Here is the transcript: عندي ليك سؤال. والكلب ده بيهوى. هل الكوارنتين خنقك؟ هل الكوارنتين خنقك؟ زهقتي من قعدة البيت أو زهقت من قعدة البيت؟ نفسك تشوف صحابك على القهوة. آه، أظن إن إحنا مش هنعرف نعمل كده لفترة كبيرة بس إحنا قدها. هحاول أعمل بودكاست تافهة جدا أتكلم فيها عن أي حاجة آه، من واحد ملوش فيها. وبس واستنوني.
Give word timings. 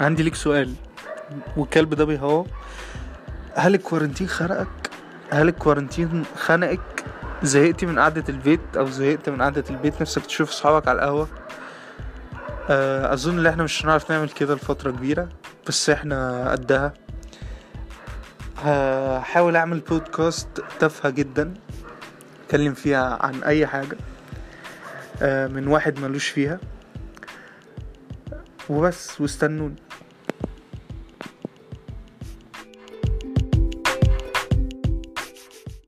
عندي 0.00 0.22
ليك 0.22 0.34
سؤال. 0.34 0.74
والكلب 1.56 1.94
ده 1.94 2.04
بيهوى. 2.04 2.44
هل 3.54 3.74
الكوارنتين 3.74 4.28
خنقك؟ 4.28 4.90
هل 5.30 5.48
الكوارنتين 5.48 6.24
خنقك؟ 6.36 7.04
زهقتي 7.42 7.86
من 7.86 7.98
قعدة 7.98 8.24
البيت 8.28 8.60
أو 8.76 8.86
زهقت 8.86 9.28
من 9.28 9.42
قعدة 9.42 9.64
البيت؟ 9.70 10.00
نفسك 10.00 10.26
تشوف 10.26 10.50
صحابك 10.50 10.88
على 10.88 10.98
القهوة. 10.98 11.28
آه، 12.70 13.12
أظن 13.12 13.38
إن 13.38 13.46
إحنا 13.46 13.62
مش 13.62 13.84
هنعرف 13.84 14.10
نعمل 14.12 14.28
كده 14.28 14.54
لفترة 14.54 14.90
كبيرة 14.90 15.28
بس 15.66 15.90
إحنا 15.90 16.50
قدها. 16.50 16.94
هحاول 18.56 19.56
أعمل 19.56 19.80
بودكاست 19.80 20.48
تافهة 20.80 21.10
جدا 21.10 21.54
أتكلم 22.44 22.74
فيها 22.74 23.18
عن 23.22 23.42
أي 23.42 23.66
حاجة 23.66 23.96
آه، 25.22 25.46
من 25.46 25.68
واحد 25.68 26.00
ملوش 26.00 26.28
فيها. 26.28 26.58
وبس 28.68 29.20
واستنوني. 29.20 29.76